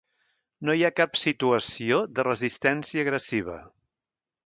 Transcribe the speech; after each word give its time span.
No 0.69 0.75
hi 0.77 0.81
ha 0.87 0.91
cap 1.01 1.19
situació 1.25 2.01
de 2.21 2.27
resistència 2.31 3.07
agressiva. 3.07 3.61